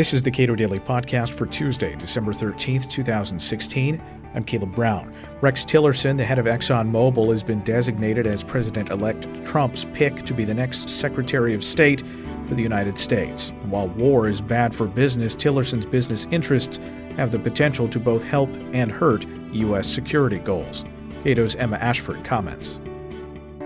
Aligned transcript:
This 0.00 0.14
is 0.14 0.22
the 0.22 0.30
Cato 0.30 0.54
Daily 0.54 0.78
Podcast 0.80 1.34
for 1.34 1.44
Tuesday, 1.44 1.94
December 1.94 2.32
13th, 2.32 2.88
2016. 2.88 4.02
I'm 4.34 4.44
Caleb 4.44 4.74
Brown. 4.74 5.14
Rex 5.42 5.62
Tillerson, 5.62 6.16
the 6.16 6.24
head 6.24 6.38
of 6.38 6.46
ExxonMobil, 6.46 7.30
has 7.30 7.42
been 7.42 7.60
designated 7.64 8.26
as 8.26 8.42
President 8.42 8.88
elect 8.88 9.28
Trump's 9.44 9.84
pick 9.92 10.22
to 10.22 10.32
be 10.32 10.46
the 10.46 10.54
next 10.54 10.88
Secretary 10.88 11.52
of 11.52 11.62
State 11.62 12.02
for 12.46 12.54
the 12.54 12.62
United 12.62 12.96
States. 12.96 13.52
While 13.66 13.88
war 13.88 14.26
is 14.26 14.40
bad 14.40 14.74
for 14.74 14.86
business, 14.86 15.36
Tillerson's 15.36 15.84
business 15.84 16.26
interests 16.30 16.78
have 17.16 17.30
the 17.30 17.38
potential 17.38 17.86
to 17.88 18.00
both 18.00 18.22
help 18.22 18.48
and 18.72 18.90
hurt 18.90 19.26
U.S. 19.52 19.86
security 19.86 20.38
goals. 20.38 20.82
Cato's 21.24 21.56
Emma 21.56 21.76
Ashford 21.76 22.24
comments. 22.24 22.80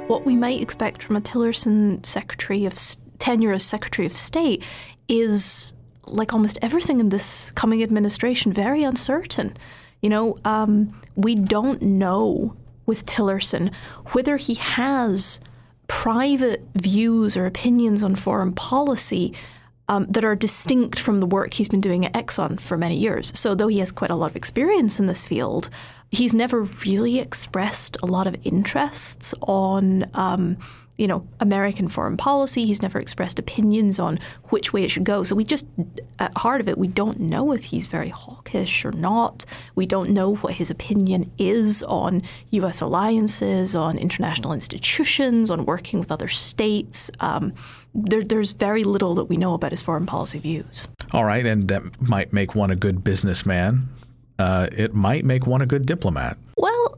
What 0.08 0.24
we 0.24 0.34
might 0.34 0.60
expect 0.60 1.00
from 1.00 1.14
a 1.14 1.20
Tillerson 1.20 2.04
Secretary 2.04 2.64
of 2.64 2.76
tenure 3.20 3.52
as 3.52 3.62
Secretary 3.62 4.04
of 4.04 4.12
State 4.12 4.66
is 5.06 5.74
like 6.06 6.32
almost 6.32 6.58
everything 6.62 7.00
in 7.00 7.08
this 7.08 7.50
coming 7.52 7.82
administration, 7.82 8.52
very 8.52 8.82
uncertain. 8.82 9.56
You 10.00 10.10
know, 10.10 10.38
um, 10.44 11.00
we 11.16 11.34
don't 11.34 11.80
know 11.82 12.56
with 12.86 13.06
Tillerson 13.06 13.72
whether 14.12 14.36
he 14.36 14.54
has 14.54 15.40
private 15.86 16.62
views 16.74 17.36
or 17.36 17.46
opinions 17.46 18.02
on 18.02 18.14
foreign 18.14 18.52
policy 18.52 19.34
um, 19.88 20.06
that 20.06 20.24
are 20.24 20.34
distinct 20.34 20.98
from 20.98 21.20
the 21.20 21.26
work 21.26 21.54
he's 21.54 21.68
been 21.68 21.80
doing 21.80 22.06
at 22.06 22.12
Exxon 22.14 22.58
for 22.58 22.76
many 22.76 22.96
years. 22.96 23.38
So, 23.38 23.54
though 23.54 23.68
he 23.68 23.80
has 23.80 23.92
quite 23.92 24.10
a 24.10 24.14
lot 24.14 24.30
of 24.30 24.36
experience 24.36 24.98
in 24.98 25.06
this 25.06 25.26
field, 25.26 25.68
he's 26.10 26.32
never 26.32 26.62
really 26.86 27.18
expressed 27.18 27.96
a 28.02 28.06
lot 28.06 28.26
of 28.26 28.36
interests 28.44 29.34
on. 29.42 30.10
Um, 30.14 30.56
you 30.96 31.08
know, 31.08 31.26
American 31.40 31.88
foreign 31.88 32.16
policy. 32.16 32.66
He's 32.66 32.80
never 32.80 33.00
expressed 33.00 33.38
opinions 33.38 33.98
on 33.98 34.18
which 34.50 34.72
way 34.72 34.84
it 34.84 34.90
should 34.90 35.04
go. 35.04 35.24
So 35.24 35.34
we 35.34 35.44
just, 35.44 35.66
at 36.18 36.36
heart 36.38 36.60
of 36.60 36.68
it, 36.68 36.78
we 36.78 36.86
don't 36.86 37.18
know 37.18 37.52
if 37.52 37.64
he's 37.64 37.86
very 37.86 38.10
hawkish 38.10 38.84
or 38.84 38.92
not. 38.92 39.44
We 39.74 39.86
don't 39.86 40.10
know 40.10 40.36
what 40.36 40.54
his 40.54 40.70
opinion 40.70 41.30
is 41.36 41.82
on 41.84 42.22
U.S. 42.50 42.80
alliances, 42.80 43.74
on 43.74 43.98
international 43.98 44.52
institutions, 44.52 45.50
on 45.50 45.66
working 45.66 45.98
with 45.98 46.12
other 46.12 46.28
states. 46.28 47.10
Um, 47.20 47.52
there, 47.94 48.22
there's 48.22 48.52
very 48.52 48.84
little 48.84 49.14
that 49.16 49.24
we 49.24 49.36
know 49.36 49.54
about 49.54 49.72
his 49.72 49.82
foreign 49.82 50.06
policy 50.06 50.38
views. 50.38 50.88
All 51.12 51.24
right, 51.24 51.44
and 51.44 51.68
that 51.68 52.00
might 52.00 52.32
make 52.32 52.54
one 52.54 52.70
a 52.70 52.76
good 52.76 53.02
businessman. 53.02 53.88
Uh, 54.38 54.68
it 54.72 54.94
might 54.94 55.24
make 55.24 55.46
one 55.46 55.60
a 55.60 55.66
good 55.66 55.86
diplomat. 55.86 56.36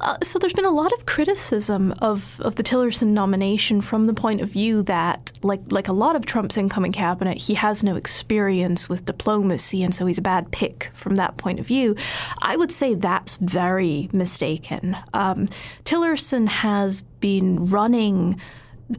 Uh, 0.01 0.17
so 0.23 0.39
there's 0.39 0.53
been 0.53 0.65
a 0.65 0.71
lot 0.71 0.93
of 0.93 1.07
criticism 1.07 1.95
of, 2.01 2.41
of 2.41 2.57
the 2.57 2.63
Tillerson 2.63 3.09
nomination 3.09 3.81
from 3.81 4.05
the 4.05 4.15
point 4.15 4.41
of 4.41 4.49
view 4.51 4.83
that, 4.85 5.33
like 5.43 5.61
like 5.71 5.89
a 5.89 5.93
lot 5.93 6.17
of 6.17 6.27
Trump's 6.27 6.57
incoming 6.57 6.93
cabinet, 6.93 7.39
he 7.39 7.55
has 7.55 7.83
no 7.83 7.97
experience 7.97 8.89
with 8.89 9.05
diplomacy, 9.05 9.83
and 9.83 9.95
so 9.95 10.07
he's 10.07 10.19
a 10.19 10.23
bad 10.23 10.51
pick 10.53 10.91
from 10.95 11.15
that 11.17 11.37
point 11.37 11.61
of 11.61 11.67
view. 11.67 11.97
I 12.43 12.57
would 12.57 12.73
say 12.73 12.95
that's 12.95 13.37
very 13.37 14.09
mistaken. 14.13 14.97
Um, 15.15 15.47
Tillerson 15.85 16.49
has 16.49 17.03
been 17.21 17.67
running 17.67 18.41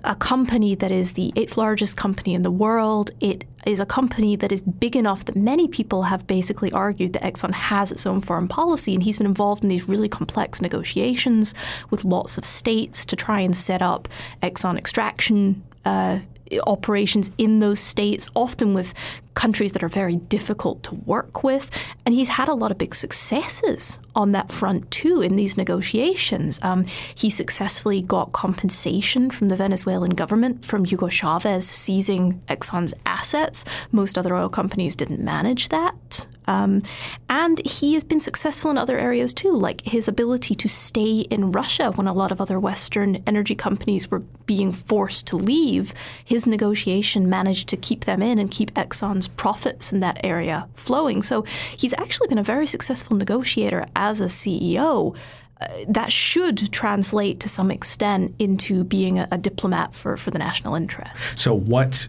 a 0.03 0.16
company 0.16 0.75
that 0.75 0.91
is 0.91 1.13
the 1.13 1.31
eighth 1.35 1.57
largest 1.57 1.95
company 1.95 2.33
in 2.33 2.41
the 2.41 2.52
world. 2.52 3.11
It 3.19 3.45
is 3.66 3.80
a 3.80 3.85
company 3.85 4.35
that 4.35 4.52
is 4.52 4.61
big 4.61 4.95
enough 4.95 5.25
that 5.25 5.35
many 5.35 5.67
people 5.67 6.03
have 6.03 6.27
basically 6.27 6.71
argued 6.71 7.13
that 7.13 7.23
Exxon 7.23 7.52
has 7.52 7.91
its 7.91 8.05
own 8.05 8.21
foreign 8.21 8.47
policy. 8.47 8.94
And 8.94 9.03
he's 9.03 9.17
been 9.17 9.27
involved 9.27 9.63
in 9.63 9.69
these 9.69 9.88
really 9.88 10.09
complex 10.09 10.61
negotiations 10.61 11.53
with 11.89 12.03
lots 12.03 12.38
of 12.38 12.45
states 12.45 13.05
to 13.05 13.16
try 13.16 13.39
and 13.39 13.55
set 13.55 13.81
up 13.81 14.07
Exxon 14.44 14.77
extraction 14.77 15.63
uh, 15.85 16.19
operations 16.66 17.31
in 17.38 17.59
those 17.59 17.79
states, 17.79 18.29
often 18.35 18.73
with 18.73 18.94
countries 19.38 19.71
that 19.73 19.83
are 19.83 19.89
very 19.89 20.16
difficult 20.16 20.81
to 20.83 20.95
work 20.95 21.43
with. 21.43 21.69
And 22.05 22.16
he's 22.16 22.30
had 22.30 22.49
a 22.49 22.55
lot 22.55 22.71
of 22.71 22.80
big 22.80 22.95
successes 22.95 23.99
on 24.16 24.31
that 24.31 24.52
front 24.52 24.89
too 24.89 25.21
in 25.21 25.35
these 25.35 25.55
negotiations. 25.55 26.59
Um, 26.63 26.85
he 27.13 27.29
successfully 27.29 28.01
got 28.01 28.31
compensation 28.31 29.29
from 29.29 29.50
the 29.50 29.56
Venezuelan 29.56 30.16
government 30.16 30.66
from 30.66 30.85
Hugo 30.85 31.07
Chavez 31.07 31.69
seizing 31.69 32.41
Exxon's 32.50 32.95
assets. 33.06 33.63
Most 33.91 34.17
other 34.17 34.35
oil 34.35 34.50
companies 34.50 34.95
didn't 34.95 35.22
manage 35.23 35.69
that. 35.69 36.28
Um, 36.47 36.81
and 37.30 37.59
he 37.66 37.94
has 37.94 38.03
been 38.03 38.19
successful 38.19 38.72
in 38.72 38.78
other 38.78 38.97
areas 38.97 39.34
too, 39.34 39.52
like 39.52 39.81
his 39.81 40.08
ability 40.08 40.56
to 40.56 40.69
stay 40.69 41.19
in 41.19 41.52
Russia 41.52 41.91
when 41.91 42.08
a 42.08 42.13
lot 42.13 42.31
of 42.31 42.41
other 42.41 42.59
Western 42.59 43.22
energy 43.28 43.56
companies 43.56 44.09
were 44.09 44.19
being 44.46 44.72
forced 44.72 45.28
to 45.28 45.36
leave. 45.36 45.94
His 46.24 46.47
negotiation 46.47 47.30
managed 47.30 47.68
to 47.69 47.78
keep 47.78 48.06
them 48.06 48.22
in 48.22 48.40
and 48.40 48.50
keep 48.50 48.74
Exxon's 48.74 49.28
profits 49.28 49.91
in 49.91 50.00
that 50.00 50.19
area 50.24 50.68
flowing. 50.74 51.22
So 51.24 51.44
he's 51.75 51.94
actually 51.94 52.28
been 52.28 52.38
a 52.38 52.44
very 52.44 52.68
successful 52.68 53.18
negotiator 53.18 53.86
as 53.96 54.22
a 54.22 54.25
CEO. 54.25 55.16
Uh, 55.59 55.68
that 55.88 56.12
should 56.12 56.72
translate 56.72 57.40
to 57.40 57.50
some 57.50 57.72
extent 57.72 58.36
into 58.38 58.84
being 58.84 59.18
a, 59.18 59.28
a, 59.31 59.40
diplomat 59.40 59.91
for, 59.91 60.16
for 60.16 60.30
the 60.30 60.38
national 60.38 60.75
interest. 60.75 61.40
So, 61.40 61.56
what 61.56 62.07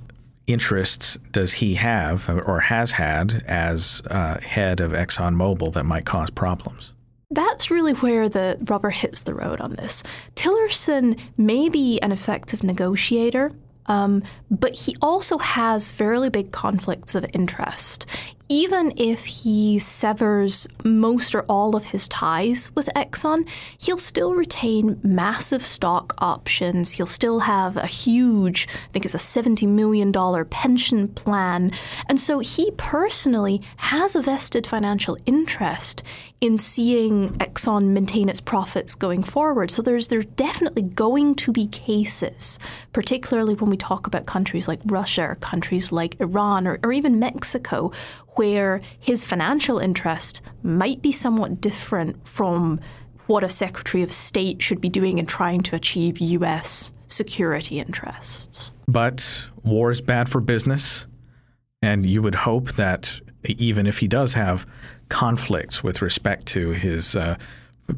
interests 0.49 1.17
does 1.31 1.53
he 1.53 1.75
have 1.75 2.29
or 2.29 2.61
has 2.61 2.93
had 2.93 3.45
as 3.47 4.03
uh, 4.11 4.41
head 4.41 4.81
of 4.81 4.93
ExxonMobil 4.93 5.73
that 5.75 5.85
might 5.85 6.05
cause 6.05 6.31
problems? 6.31 6.93
That's 7.31 7.71
really 7.71 7.93
where 7.93 8.29
the 8.29 8.57
rubber 8.65 8.91
hits 8.91 9.23
the 9.23 9.35
road 9.35 9.61
on 9.61 9.75
this. 9.75 10.03
Tillerson 10.35 11.21
may 11.37 11.69
be 11.69 12.01
an 12.01 12.11
effective 12.11 12.65
negotiator, 12.65 13.53
um, 13.87 14.23
but 14.51 14.75
he 14.75 14.97
also 15.03 15.37
has 15.39 15.91
fairly 15.91 16.31
big 16.31 16.53
conflicts 16.53 17.15
of 17.15 17.27
interest 17.35 18.07
even 18.49 18.93
if 18.97 19.25
he 19.27 19.79
severs 19.79 20.67
most 20.85 21.35
or 21.35 21.43
all 21.43 21.77
of 21.77 21.87
his 21.87 22.09
ties 22.09 22.75
with 22.75 22.89
Exxon, 22.97 23.49
he'll 23.79 23.99
still 23.99 24.35
retain 24.35 24.99
massive 25.03 25.65
stock 25.65 26.15
options. 26.19 26.93
He'll 26.93 27.07
still 27.07 27.41
have 27.41 27.77
a 27.77 27.87
huge, 27.87 28.67
I 28.69 28.93
think 28.93 29.05
it's 29.05 29.15
a 29.15 29.19
$70 29.19 29.69
million 29.69 30.13
pension 30.47 31.09
plan. 31.09 31.73
And 32.09 32.19
so 32.19 32.39
he 32.39 32.71
personally 32.77 33.61
has 33.77 34.15
a 34.15 34.23
vested 34.23 34.67
financial 34.67 35.17
interest 35.27 36.03
in 36.41 36.57
seeing 36.57 37.31
Exxon 37.39 37.89
maintain 37.89 38.29
its 38.29 38.41
profits 38.41 38.95
going 38.95 39.23
forward. 39.23 39.71
So 39.71 39.83
there's 39.83 40.09
there's 40.09 40.25
definitely 40.25 40.83
going 40.83 41.35
to 41.37 41.53
be 41.53 41.67
cases, 41.67 42.59
particularly 42.93 43.55
when 43.55 43.71
we 43.71 43.77
talk 43.77 44.07
about 44.07 44.27
countries 44.27 44.69
like 44.69 44.81
Russia 44.87 45.23
or 45.23 45.35
countries 45.37 45.91
like 45.91 46.21
Iran 46.21 46.67
or, 46.67 46.79
or 46.83 46.93
even 46.93 47.19
Mexico, 47.19 47.91
where 48.39 48.81
his 48.99 49.25
financial 49.25 49.79
interest 49.79 50.41
might 50.63 51.03
be 51.03 51.11
somewhat 51.11 51.61
different 51.61 52.27
from 52.27 52.79
what 53.27 53.45
a 53.45 53.49
Secretary 53.49 54.03
of 54.03 54.13
State 54.13 54.63
should 54.63 54.81
be 54.81 54.89
doing 54.89 55.19
in 55.19 55.27
trying 55.27 55.61
to 55.61 55.77
achieve 55.77 56.19
U.S. 56.19 56.93
security 57.09 57.81
interests. 57.81 58.73
But 58.87 59.51
war 59.65 59.91
is 59.91 60.01
bad 60.01 60.29
for 60.29 60.41
business, 60.41 61.07
and 61.83 62.07
you 62.07 62.23
would 62.23 62.37
hope 62.37 62.73
that 62.73 63.21
even 63.45 63.87
if 63.87 63.99
he 63.99 64.09
does 64.09 64.35
have 64.35 64.67
conflicts 65.09 65.83
with 65.83 66.01
respect 66.01 66.47
to 66.47 66.71
his 66.71 67.17
uh, 67.17 67.37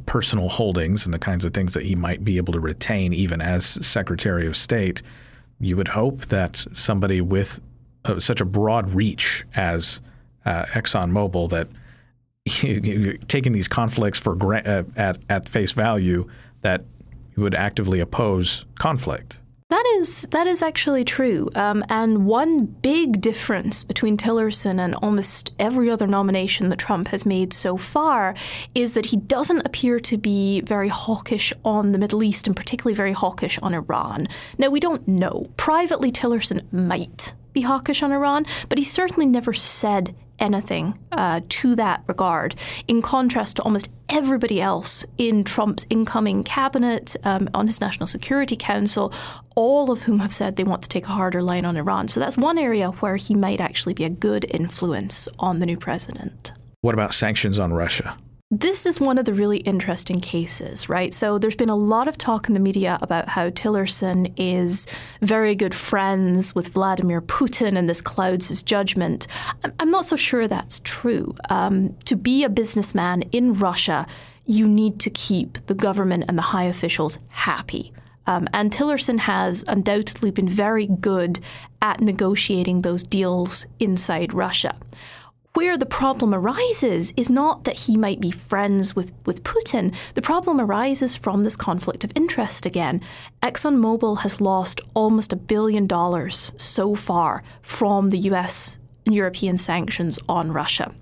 personal 0.07 0.49
holdings 0.49 1.05
and 1.05 1.13
the 1.13 1.19
kinds 1.19 1.45
of 1.45 1.53
things 1.53 1.75
that 1.75 1.85
he 1.85 1.95
might 1.95 2.25
be 2.25 2.39
able 2.39 2.53
to 2.55 2.61
retain 2.61 3.13
even 3.13 3.41
as 3.41 3.65
Secretary 3.87 4.47
of 4.47 4.57
State, 4.57 5.03
you 5.61 5.77
would 5.77 5.89
hope 5.89 6.23
that 6.27 6.65
somebody 6.73 7.21
with 7.21 7.61
uh, 8.05 8.19
such 8.19 8.41
a 8.41 8.45
broad 8.45 8.95
reach 8.95 9.45
as 9.55 10.01
uh, 10.45 10.65
ExxonMobil 10.67 11.51
that 11.51 11.69
you, 12.63 13.19
taking 13.29 13.53
these 13.53 13.69
conflicts 13.69 14.19
for 14.19 14.55
uh, 14.55 14.85
at 14.97 15.19
at 15.29 15.49
face 15.49 15.73
value 15.73 16.29
that 16.63 16.85
you 17.37 17.43
would 17.43 17.55
actively 17.55 18.01
oppose 18.01 18.65
conflict. 18.79 19.41
That 19.71 19.87
is 19.99 20.23
that 20.33 20.49
is 20.49 20.63
actually 20.63 21.05
true. 21.05 21.49
Um, 21.55 21.85
and 21.89 22.27
one 22.27 22.67
big 22.67 23.21
difference 23.21 23.85
between 23.85 24.17
Tillerson 24.17 24.81
and 24.81 24.97
almost 24.97 25.53
every 25.61 25.89
other 25.89 26.09
nomination 26.09 26.69
that 26.69 26.81
Trump 26.81 27.07
has 27.09 27.25
made 27.25 27.53
so 27.53 27.77
far 27.77 28.35
is 28.75 28.95
that 28.95 29.07
he 29.07 29.17
doesn't 29.17 29.65
appear 29.65 30.01
to 30.01 30.19
be 30.19 30.61
very 30.63 30.89
hawkish 30.89 31.53
on 31.65 31.93
the 31.93 31.99
Middle 31.99 32.25
East, 32.25 32.49
and 32.49 32.57
particularly 32.57 32.97
very 32.97 33.13
hawkish 33.13 33.61
on 33.61 33.73
Iran. 33.73 34.27
Now 34.59 34.71
we 34.71 34.81
don't 34.81 35.07
know. 35.07 35.47
Privately, 35.57 36.11
Tillerson 36.11 36.61
might 36.73 37.35
be 37.53 37.61
hawkish 37.61 38.03
on 38.03 38.11
Iran, 38.11 38.47
but 38.69 38.79
he 38.79 38.85
certainly 38.85 39.27
never 39.27 39.53
said 39.53 40.17
anything 40.41 40.99
uh, 41.13 41.41
to 41.49 41.77
that 41.77 42.03
regard, 42.07 42.55
in 42.89 43.03
contrast 43.03 43.57
to 43.57 43.63
almost 43.63 43.91
everybody 44.09 44.61
else 44.61 45.05
in 45.19 45.45
Trump's 45.45 45.87
incoming 45.91 46.43
cabinet, 46.43 47.15
um, 47.25 47.49
on 47.55 47.67
his 47.67 47.81
National 47.81 48.07
Security 48.07 48.57
Council, 48.57 49.13
all 49.55 49.91
of 49.91 50.03
whom 50.03 50.19
have 50.19 50.33
said 50.33 50.57
they 50.57 50.65
want 50.65 50.83
to 50.83 50.89
take 50.89 51.05
a 51.05 51.09
harder 51.09 51.43
line 51.43 51.65
on 51.65 51.77
Iran. 51.77 52.09
So 52.09 52.21
that's 52.21 52.37
one 52.37 52.59
area 52.59 52.91
where 52.91 53.17
he 53.17 53.35
might 53.35 53.61
actually 53.61 53.95
be 53.95 54.05
a 54.05 54.11
good 54.11 54.47
influence 54.51 55.29
on 55.39 55.59
the 55.59 55.67
new 55.67 55.77
president. 55.77 56.53
What 56.81 56.95
about 56.95 57.15
sanctions 57.15 57.59
on 57.59 57.73
Russia? 57.73 58.17
This 58.53 58.85
is 58.85 58.99
one 58.99 59.17
of 59.17 59.27
the 59.27 59.33
really 59.33 59.59
interesting 59.59 60.19
cases, 60.19 60.89
right? 60.89 61.15
So 61.15 61.39
there's 61.39 61.55
been 61.55 61.69
a 61.69 61.77
lot 61.77 62.09
of 62.09 62.19
talk 62.19 62.49
in 62.49 62.55
the 62.55 62.59
media 62.59 62.99
about 63.01 63.29
how 63.29 63.51
Tillerson 63.51 64.33
is 64.37 64.89
very 65.23 65.55
good 65.55 65.73
friends 65.73 66.53
with 66.53 66.71
Vladimir 66.71 67.23
Putin 67.23 67.79
and 67.79 67.89
this 67.89 68.01
clouds 68.01 68.49
his 68.49 68.65
judgment. 68.65 69.29
I'm 69.79 69.91
not 69.91 70.05
so 70.05 70.17
sure 70.17 70.49
that's 70.49 70.81
true. 70.81 71.37
Um, 71.49 71.97
to 72.07 72.17
be 72.17 72.43
a 72.43 72.49
businessman 72.49 73.23
in 73.31 73.53
Russia, 73.53 74.05
you 74.47 74.67
need 74.67 74.99
to 74.99 75.11
keep 75.11 75.65
the 75.67 75.75
government 75.77 76.25
and 76.27 76.37
the 76.37 76.43
high 76.43 76.65
officials 76.65 77.21
happy. 77.29 77.93
Um, 78.27 78.49
and 78.53 78.73
Tillerson 78.73 79.21
has 79.21 79.65
undoubtedly 79.69 80.33
been 80.33 80.49
very 80.49 80.89
good 80.89 81.39
at 81.83 82.01
negotiating 82.01 82.83
those 82.83 83.05
deals 83.05 83.67
inside 83.79 84.35
Russia. 84.35 84.75
Where 85.55 85.77
the 85.77 85.85
problem 85.85 86.33
arises 86.33 87.13
is 87.17 87.29
not 87.29 87.65
that 87.65 87.81
he 87.81 87.97
might 87.97 88.21
be 88.21 88.31
friends 88.31 88.95
with, 88.95 89.13
with 89.27 89.43
Putin. 89.43 89.93
The 90.15 90.23
problem 90.23 90.61
arises 90.61 91.17
from 91.17 91.43
this 91.43 91.57
conflict 91.57 92.05
of 92.05 92.13
interest 92.15 92.67
again. 92.67 93.01
ExxonMobil 93.43 94.21
has 94.21 94.41
lost 94.41 94.81
almost 94.95 95.33
a 95.33 95.37
billion 95.37 95.89
dollars 95.89 96.53
so 96.57 96.95
far 96.95 97.43
from 97.63 98.11
the 98.11 98.19
US 98.31 98.79
and 99.05 99.15
European 99.15 99.57
sanctions 99.57 100.21
on 100.29 100.53
Russia. 100.53 100.95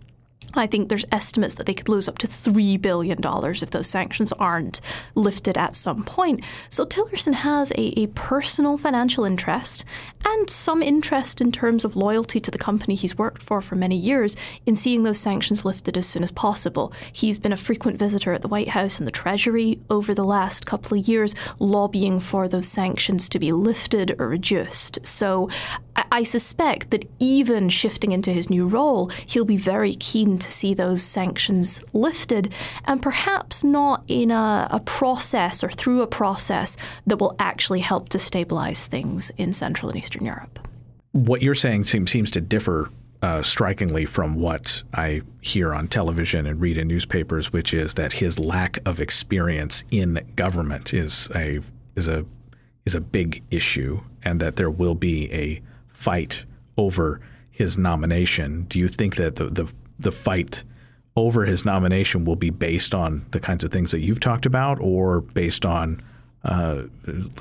I 0.59 0.67
think 0.67 0.89
there's 0.89 1.05
estimates 1.13 1.55
that 1.55 1.67
they 1.67 1.75
could 1.75 1.89
lose 1.89 2.09
up 2.09 2.19
to 2.19 2.27
$3 2.27 2.81
billion 2.81 3.19
if 3.23 3.71
those 3.71 3.87
sanctions 3.87 4.33
aren't 4.35 4.81
lifted 5.15 5.57
at 5.57 5.77
some 5.77 6.05
point. 6.05 6.43
So 6.69 6.85
Tillerson 6.85 7.35
has 7.35 7.71
a, 7.73 8.01
a, 8.01 8.07
personal 8.09 8.79
financial 8.79 9.25
interest 9.25 9.85
and 10.25 10.51
some 10.51 10.83
interest 10.83 11.41
in 11.41 11.53
terms 11.53 11.85
of 11.85 11.97
loyalty 11.97 12.41
to 12.41 12.51
the 12.51 12.59
company 12.59 12.95
he's 12.95 13.17
worked 13.17 13.43
for 13.43 13.61
for 13.61 13.75
many 13.75 13.97
years 13.97 14.37
in 14.67 14.77
seeing 14.77 15.03
those 15.03 15.19
sanctions 15.19 15.65
lifted 15.65 15.97
as 15.97 16.07
soon 16.07 16.23
as 16.23 16.33
possible. 16.33 16.93
He's 17.13 17.39
been 17.39 17.53
a 17.53 17.57
frequent 17.57 17.99
visitor 17.99 18.33
at 18.33 18.43
the 18.43 18.49
White 18.49 18.69
House 18.69 18.99
and 18.99 19.07
the 19.07 19.13
Treasury 19.13 19.81
over 19.91 20.15
the 20.15 20.25
last 20.25 20.67
couple 20.67 20.99
of 20.99 21.09
years, 21.09 21.35
lobbying 21.59 22.21
for 22.21 22.49
those 22.49 22.67
sanctions 22.67 23.29
to 23.29 23.39
be 23.39 23.53
lifted 23.53 24.17
or 24.19 24.29
reduced. 24.29 25.05
So 25.07 25.49
I 26.11 26.23
suspect 26.23 26.91
that 26.91 27.09
even 27.19 27.69
shifting 27.69 28.13
into 28.13 28.33
his 28.33 28.51
new 28.51 28.67
role, 28.67 29.09
he'll 29.27 29.45
be 29.45 29.57
very 29.57 29.95
keen 29.95 30.39
to 30.39 30.51
see 30.51 30.75
those 30.75 31.03
sanctions 31.03 31.81
lifted, 31.93 32.53
and 32.85 33.03
perhaps 33.03 33.65
not 33.65 34.05
in 34.09 34.31
a, 34.31 34.69
a 34.71 34.81
process 34.81 35.63
or 35.63 35.71
through 35.71 36.03
a 36.03 36.07
process 36.07 36.77
that 37.07 37.19
will 37.19 37.37
actually 37.39 37.81
help 37.81 38.09
to 38.11 38.19
stabilize 38.19 38.87
things 38.87 39.31
in 39.37 39.53
Central 39.53 39.91
and 39.91 39.99
Eastern 39.99 40.25
Europe. 40.25 40.59
What 41.13 41.43
you're 41.43 41.55
saying 41.55 41.85
seems, 41.85 42.11
seems 42.11 42.31
to 42.33 42.41
differ 42.41 42.91
uh, 43.23 43.43
strikingly 43.43 44.05
from 44.05 44.37
what 44.37 44.83
I 44.95 45.23
hear 45.41 45.75
on 45.75 45.89
television 45.89 46.47
and 46.47 46.61
read 46.61 46.77
in 46.77 46.87
newspapers, 46.89 47.53
which 47.53 47.75
is 47.75 47.95
that 47.95 48.13
his 48.13 48.39
lack 48.39 48.79
of 48.87 49.01
experience 49.01 49.85
in 49.91 50.21
government 50.37 50.95
is 50.95 51.29
a 51.35 51.61
is 51.97 52.07
a 52.07 52.25
is 52.87 52.95
a 52.95 53.01
big 53.01 53.43
issue, 53.51 54.01
and 54.23 54.41
that 54.41 54.57
there 54.57 54.71
will 54.71 54.95
be 54.95 55.33
a 55.33 55.61
fight 55.99 56.45
over 56.77 57.21
his 57.51 57.77
nomination. 57.77 58.63
Do 58.69 58.79
you 58.79 58.87
think 58.87 59.17
that 59.17 59.35
the, 59.35 59.47
the, 59.47 59.73
the 59.99 60.13
fight 60.13 60.63
over 61.17 61.45
his 61.45 61.65
nomination 61.65 62.25
will 62.25 62.37
be 62.37 62.51
based 62.51 62.95
on 62.95 63.27
the 63.33 63.41
kinds 63.41 63.65
of 63.65 63.73
things 63.73 63.91
that 63.91 63.99
you've 63.99 64.21
talked 64.21 64.47
about, 64.47 64.79
or 64.81 65.21
based 65.21 65.67
on 65.67 66.01
uh, 66.45 66.85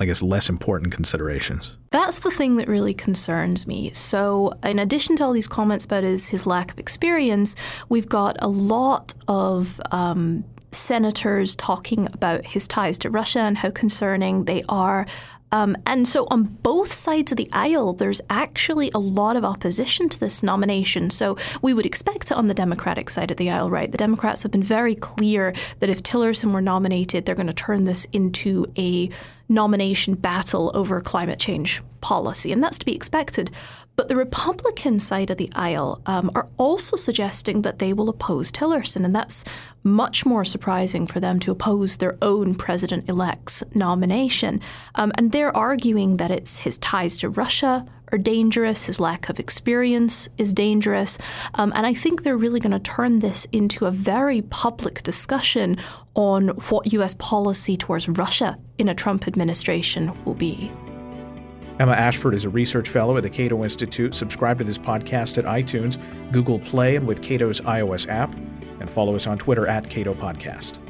I 0.00 0.06
guess, 0.06 0.22
less 0.22 0.48
important 0.48 0.92
considerations. 0.92 1.76
That's 1.90 2.18
the 2.18 2.32
thing 2.32 2.56
that 2.56 2.66
really 2.66 2.94
concerns 2.94 3.64
me. 3.64 3.92
So, 3.92 4.52
in 4.64 4.80
addition 4.80 5.14
to 5.16 5.24
all 5.24 5.32
these 5.32 5.46
comments 5.46 5.84
about 5.84 6.02
his, 6.02 6.28
his 6.28 6.48
lack 6.48 6.72
of 6.72 6.80
experience, 6.80 7.54
we've 7.88 8.08
got 8.08 8.36
a 8.40 8.48
lot 8.48 9.14
of 9.28 9.80
um, 9.92 10.44
senators 10.72 11.54
talking 11.54 12.08
about 12.12 12.44
his 12.44 12.66
ties 12.66 12.98
to 12.98 13.10
Russia 13.10 13.40
and 13.40 13.56
how 13.56 13.70
concerning 13.70 14.44
they 14.44 14.64
are 14.68 15.06
um, 15.52 15.76
and 15.86 16.06
so, 16.06 16.26
on 16.30 16.44
both 16.44 16.92
sides 16.92 17.32
of 17.32 17.38
the 17.38 17.48
aisle, 17.52 17.92
there's 17.94 18.20
actually 18.28 18.90
a 18.94 18.98
lot 18.98 19.36
of 19.36 19.44
opposition 19.44 20.08
to 20.10 20.20
this 20.20 20.42
nomination. 20.42 21.10
So, 21.10 21.36
we 21.62 21.72
would 21.72 21.86
expect 21.86 22.30
it 22.30 22.36
on 22.36 22.48
the 22.48 22.54
Democratic 22.54 23.08
side 23.08 23.30
of 23.30 23.38
the 23.38 23.50
aisle, 23.50 23.70
right? 23.70 23.90
The 23.90 23.98
Democrats 23.98 24.42
have 24.42 24.52
been 24.52 24.62
very 24.62 24.94
clear 24.94 25.54
that 25.80 25.88
if 25.88 26.02
Tillerson 26.02 26.52
were 26.52 26.60
nominated, 26.60 27.24
they're 27.24 27.34
going 27.34 27.46
to 27.46 27.52
turn 27.52 27.84
this 27.84 28.06
into 28.12 28.66
a 28.76 29.10
nomination 29.48 30.14
battle 30.14 30.70
over 30.74 31.00
climate 31.00 31.38
change 31.38 31.82
policy, 32.00 32.52
and 32.52 32.62
that's 32.62 32.78
to 32.78 32.86
be 32.86 32.94
expected. 32.94 33.50
But 33.96 34.06
the 34.06 34.14
Republican 34.14 35.00
side 35.00 35.30
of 35.30 35.38
the 35.38 35.50
aisle 35.56 36.00
um, 36.06 36.30
are 36.36 36.46
also 36.56 36.94
suggesting 36.94 37.62
that 37.62 37.80
they 37.80 37.92
will 37.92 38.08
oppose 38.08 38.52
Tillerson, 38.52 39.04
and 39.04 39.12
that's 39.12 39.44
much 39.82 40.24
more 40.24 40.44
surprising 40.44 41.08
for 41.08 41.18
them 41.18 41.40
to 41.40 41.50
oppose 41.50 41.96
their 41.96 42.16
own 42.22 42.54
president 42.54 43.08
elect's 43.08 43.64
nomination. 43.74 44.60
Um, 44.94 45.10
and 45.16 45.32
they're 45.32 45.56
arguing 45.56 46.18
that 46.18 46.30
it's 46.30 46.60
his 46.60 46.78
ties 46.78 47.16
to 47.18 47.28
Russia 47.28 47.84
are 48.12 48.18
dangerous, 48.18 48.86
his 48.86 49.00
lack 49.00 49.28
of 49.28 49.38
experience 49.38 50.28
is 50.38 50.52
dangerous. 50.52 51.18
Um, 51.54 51.72
and 51.74 51.86
I 51.86 51.94
think 51.94 52.22
they're 52.22 52.36
really 52.36 52.60
going 52.60 52.72
to 52.72 52.78
turn 52.78 53.20
this 53.20 53.46
into 53.52 53.86
a 53.86 53.90
very 53.90 54.42
public 54.42 55.02
discussion 55.02 55.76
on 56.14 56.48
what 56.48 56.92
US 56.92 57.14
policy 57.14 57.76
towards 57.76 58.08
Russia 58.08 58.58
in 58.78 58.88
a 58.88 58.94
Trump 58.94 59.26
administration 59.28 60.12
will 60.24 60.34
be. 60.34 60.70
Emma 61.78 61.92
Ashford 61.92 62.34
is 62.34 62.44
a 62.44 62.50
research 62.50 62.88
fellow 62.88 63.16
at 63.16 63.22
the 63.22 63.30
Cato 63.30 63.62
Institute. 63.62 64.14
Subscribe 64.14 64.58
to 64.58 64.64
this 64.64 64.78
podcast 64.78 65.38
at 65.38 65.44
iTunes, 65.44 65.96
Google 66.32 66.58
Play, 66.58 66.96
and 66.96 67.06
with 67.06 67.22
Cato's 67.22 67.60
iOS 67.60 68.08
app. 68.08 68.34
And 68.80 68.90
follow 68.90 69.14
us 69.14 69.26
on 69.26 69.38
Twitter 69.38 69.66
at 69.66 69.88
Cato 69.88 70.12
Podcast. 70.12 70.87